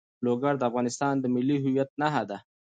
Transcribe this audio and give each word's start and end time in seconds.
لوگر 0.25 0.53
د 0.57 0.63
افغانستان 0.69 1.13
د 1.19 1.25
ملي 1.35 1.57
هویت 1.63 1.89
نښه 2.01 2.23
ده. 2.29 2.37